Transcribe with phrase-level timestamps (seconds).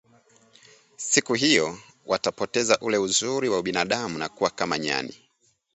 [0.97, 5.15] siku hiyo watapoteza ule uzuri wa ubinadamu na kuwa kama nyani